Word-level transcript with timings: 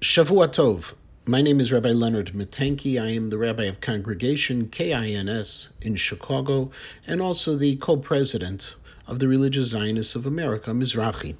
Shavua 0.00 0.46
Tov. 0.46 0.94
My 1.26 1.42
name 1.42 1.60
is 1.60 1.72
Rabbi 1.72 1.88
Leonard 1.88 2.30
Matanky. 2.32 3.02
I 3.02 3.08
am 3.08 3.30
the 3.30 3.36
rabbi 3.36 3.64
of 3.64 3.80
Congregation 3.80 4.68
KINS 4.68 5.70
in 5.80 5.96
Chicago 5.96 6.70
and 7.08 7.20
also 7.20 7.56
the 7.56 7.74
co-president 7.78 8.76
of 9.08 9.18
the 9.18 9.26
Religious 9.26 9.70
Zionists 9.70 10.14
of 10.14 10.24
America, 10.24 10.70
Mizrachi. 10.70 11.34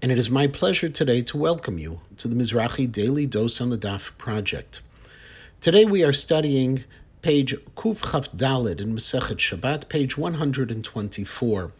And 0.00 0.10
it 0.10 0.18
is 0.18 0.30
my 0.30 0.46
pleasure 0.46 0.88
today 0.88 1.20
to 1.24 1.36
welcome 1.36 1.78
you 1.78 2.00
to 2.16 2.26
the 2.26 2.34
Mizrachi 2.34 2.90
Daily 2.90 3.26
Dose 3.26 3.60
on 3.60 3.68
the 3.68 3.76
Daf 3.76 4.16
project. 4.16 4.80
Today 5.60 5.84
we 5.84 6.02
are 6.02 6.14
studying 6.14 6.82
page 7.20 7.54
Kuf 7.76 8.00
Chaf 8.00 8.32
Dalid 8.32 8.80
in 8.80 8.94
Masechet 8.94 9.36
Shabbat, 9.36 9.90
page 9.90 10.16
124. 10.16 11.72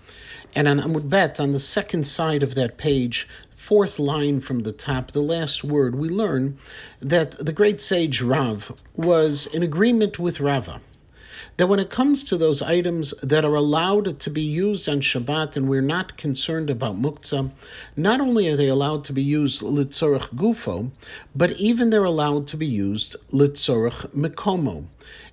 And 0.55 0.69
on 0.69 0.81
Amud 0.81 1.09
Bet, 1.09 1.41
on 1.41 1.53
the 1.53 1.61
second 1.61 2.07
side 2.07 2.43
of 2.43 2.57
that 2.57 2.77
page, 2.77 3.27
fourth 3.71 4.01
line 4.01 4.41
from 4.41 4.65
the 4.65 4.73
top, 4.73 5.13
the 5.13 5.23
last 5.23 5.63
word, 5.63 5.95
we 5.95 6.09
learn 6.09 6.59
that 7.01 7.39
the 7.39 7.53
great 7.53 7.81
sage 7.81 8.21
Rav 8.21 8.73
was 8.97 9.47
in 9.47 9.63
agreement 9.63 10.19
with 10.19 10.41
Rava 10.41 10.81
that 11.57 11.69
when 11.69 11.79
it 11.79 11.89
comes 11.89 12.25
to 12.25 12.37
those 12.37 12.63
items 12.63 13.15
that 13.23 13.45
are 13.45 13.55
allowed 13.55 14.19
to 14.19 14.29
be 14.29 14.43
used 14.43 14.89
on 14.89 15.01
Shabbat 15.01 15.55
and 15.55 15.69
we're 15.69 15.83
not 15.83 16.17
concerned 16.17 16.69
about 16.69 17.01
muktzah, 17.01 17.49
not 17.97 18.21
only 18.21 18.49
are 18.49 18.57
they 18.57 18.67
allowed 18.67 19.05
to 19.05 19.13
be 19.13 19.23
used 19.23 19.63
litzorach 19.63 20.35
gufo, 20.35 20.91
but 21.37 21.53
even 21.53 21.91
they're 21.91 22.03
allowed 22.03 22.49
to 22.49 22.57
be 22.57 22.67
used 22.67 23.15
litzorach 23.33 24.09
mekomo, 24.09 24.85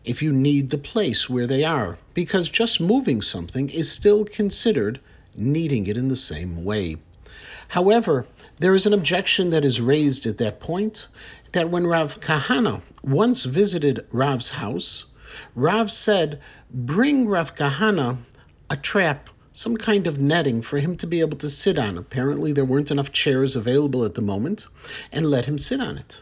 if 0.05 0.21
you 0.21 0.31
need 0.31 0.69
the 0.69 0.77
place 0.77 1.27
where 1.27 1.47
they 1.47 1.63
are, 1.63 1.97
because 2.13 2.49
just 2.49 2.79
moving 2.79 3.23
something 3.23 3.67
is 3.71 3.91
still 3.91 4.25
considered 4.25 4.99
needing 5.35 5.87
it 5.87 5.97
in 5.97 6.09
the 6.09 6.15
same 6.15 6.63
way. 6.63 6.97
However, 7.69 8.25
there 8.59 8.75
is 8.75 8.85
an 8.85 8.93
objection 8.93 9.49
that 9.49 9.65
is 9.65 9.81
raised 9.81 10.25
at 10.25 10.37
that 10.37 10.59
point 10.59 11.07
that 11.51 11.69
when 11.69 11.85
Rav 11.85 12.19
Kahana 12.19 12.81
once 13.03 13.43
visited 13.43 14.05
Rav's 14.11 14.49
house, 14.49 15.05
Rav 15.53 15.91
said, 15.91 16.39
Bring 16.71 17.27
Rav 17.27 17.55
Kahana 17.55 18.17
a 18.69 18.77
trap, 18.77 19.29
some 19.53 19.75
kind 19.75 20.07
of 20.07 20.19
netting 20.19 20.61
for 20.61 20.79
him 20.79 20.95
to 20.97 21.07
be 21.07 21.19
able 21.19 21.37
to 21.37 21.49
sit 21.49 21.77
on. 21.77 21.97
Apparently, 21.97 22.53
there 22.53 22.65
weren't 22.65 22.91
enough 22.91 23.11
chairs 23.11 23.55
available 23.55 24.05
at 24.05 24.15
the 24.15 24.21
moment, 24.21 24.65
and 25.11 25.25
let 25.25 25.45
him 25.45 25.57
sit 25.57 25.81
on 25.81 25.97
it. 25.97 26.19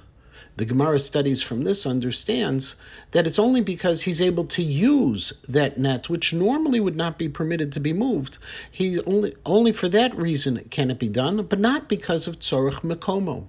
The 0.57 0.63
Gemara 0.63 0.99
studies 0.99 1.41
from 1.41 1.65
this 1.65 1.85
understands 1.85 2.75
that 3.11 3.27
it's 3.27 3.37
only 3.37 3.59
because 3.59 4.03
he's 4.03 4.21
able 4.21 4.45
to 4.45 4.63
use 4.63 5.33
that 5.49 5.77
net, 5.77 6.07
which 6.07 6.33
normally 6.33 6.79
would 6.79 6.95
not 6.95 7.17
be 7.17 7.27
permitted 7.27 7.73
to 7.73 7.81
be 7.81 7.91
moved. 7.91 8.37
He 8.71 9.01
only 9.01 9.35
only 9.45 9.73
for 9.73 9.89
that 9.89 10.15
reason 10.15 10.65
can 10.69 10.89
it 10.89 10.97
be 10.97 11.09
done, 11.09 11.45
but 11.49 11.59
not 11.59 11.89
because 11.89 12.25
of 12.25 12.39
tzorach 12.39 12.83
mekomo. 12.83 13.47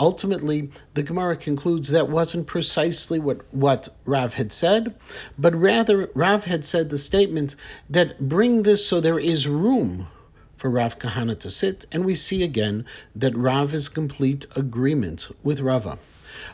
Ultimately, 0.00 0.72
the 0.94 1.04
Gemara 1.04 1.36
concludes 1.36 1.90
that 1.90 2.10
wasn't 2.10 2.48
precisely 2.48 3.20
what, 3.20 3.42
what 3.54 3.90
Rav 4.04 4.34
had 4.34 4.52
said, 4.52 4.96
but 5.38 5.54
rather 5.54 6.10
Rav 6.12 6.42
had 6.42 6.64
said 6.64 6.90
the 6.90 6.98
statement 6.98 7.54
that 7.88 8.28
bring 8.28 8.64
this 8.64 8.84
so 8.84 9.00
there 9.00 9.20
is 9.20 9.46
room 9.46 10.08
for 10.56 10.70
Rav 10.70 10.98
Kahana 10.98 11.38
to 11.38 11.52
sit, 11.52 11.86
and 11.92 12.04
we 12.04 12.16
see 12.16 12.42
again 12.42 12.84
that 13.14 13.36
Rav 13.36 13.72
is 13.72 13.88
complete 13.88 14.46
agreement 14.56 15.28
with 15.44 15.60
Rava. 15.60 16.00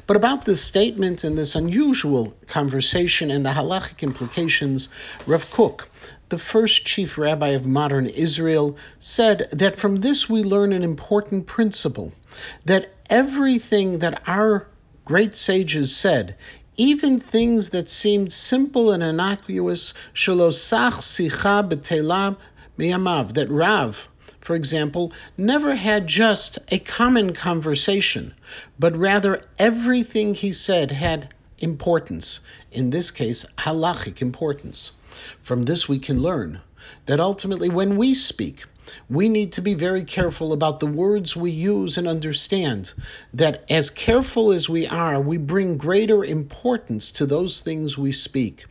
But 0.06 0.16
about 0.16 0.44
this 0.44 0.60
statement 0.60 1.24
and 1.24 1.38
this 1.38 1.54
unusual 1.54 2.34
conversation 2.46 3.30
and 3.30 3.44
the 3.46 3.52
halachic 3.52 4.02
implications, 4.02 4.90
Rav 5.26 5.50
Kook, 5.50 5.88
the 6.28 6.38
first 6.38 6.84
chief 6.84 7.16
rabbi 7.16 7.48
of 7.48 7.64
modern 7.64 8.04
Israel, 8.06 8.76
said 9.00 9.48
that 9.50 9.78
from 9.80 10.02
this 10.02 10.28
we 10.28 10.42
learn 10.42 10.74
an 10.74 10.82
important 10.82 11.46
principle 11.46 12.12
that 12.66 12.92
everything 13.08 14.00
that 14.00 14.22
our 14.26 14.66
great 15.06 15.34
sages 15.34 15.96
said, 15.96 16.36
even 16.76 17.18
things 17.18 17.70
that 17.70 17.88
seemed 17.88 18.30
simple 18.32 18.92
and 18.92 19.02
innocuous, 19.02 19.94
shalosach 20.14 21.00
sicha 21.00 21.66
betelab 21.66 22.36
miyamav, 22.78 23.32
that 23.32 23.48
Rav, 23.48 23.96
for 24.48 24.56
example, 24.56 25.12
never 25.36 25.74
had 25.74 26.06
just 26.06 26.58
a 26.68 26.78
common 26.78 27.34
conversation, 27.34 28.32
but 28.78 28.96
rather 28.96 29.42
everything 29.58 30.34
he 30.34 30.54
said 30.54 30.90
had 30.90 31.28
importance, 31.58 32.40
in 32.72 32.88
this 32.88 33.10
case, 33.10 33.44
halachic 33.58 34.22
importance. 34.22 34.92
From 35.42 35.64
this, 35.64 35.86
we 35.86 35.98
can 35.98 36.22
learn 36.22 36.62
that 37.04 37.20
ultimately, 37.20 37.68
when 37.68 37.98
we 37.98 38.14
speak, 38.14 38.64
we 39.10 39.28
need 39.28 39.52
to 39.52 39.60
be 39.60 39.74
very 39.74 40.04
careful 40.04 40.52
about 40.52 40.80
the 40.80 40.86
words 40.86 41.36
we 41.36 41.50
use 41.50 41.98
and 41.98 42.08
understand 42.08 42.92
that 43.34 43.64
as 43.70 43.90
careful 43.90 44.52
as 44.52 44.68
we 44.68 44.86
are, 44.86 45.20
we 45.20 45.36
bring 45.36 45.76
greater 45.76 46.24
importance 46.24 47.10
to 47.12 47.26
those 47.26 47.60
things 47.60 47.98
we 47.98 48.12
speak. 48.12 48.66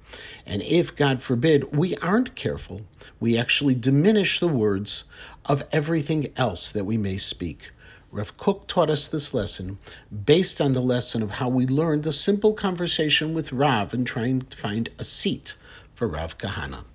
And 0.46 0.62
if, 0.62 0.96
God 0.96 1.22
forbid, 1.22 1.76
we 1.76 1.96
aren't 1.98 2.36
careful, 2.36 2.82
we 3.20 3.38
actually 3.38 3.76
diminish 3.76 4.40
the 4.40 4.48
words 4.48 5.04
of 5.46 5.64
everything 5.72 6.32
else 6.36 6.72
that 6.72 6.86
we 6.86 6.98
may 6.98 7.18
speak. 7.18 7.72
Rav 8.12 8.38
Kook 8.38 8.68
taught 8.68 8.90
us 8.90 9.08
this 9.08 9.34
lesson 9.34 9.78
based 10.26 10.62
on 10.62 10.72
the 10.72 10.82
lesson 10.82 11.22
of 11.22 11.32
how 11.32 11.50
we 11.50 11.68
learned 11.68 12.08
a 12.08 12.14
simple 12.14 12.54
conversation 12.54 13.34
with 13.34 13.52
Rav 13.52 13.94
and 13.94 14.08
trying 14.08 14.42
to 14.42 14.58
find 14.58 14.90
a 14.98 15.04
seat 15.04 15.56
for 15.94 16.08
Rav 16.08 16.38
Kahana. 16.38 16.86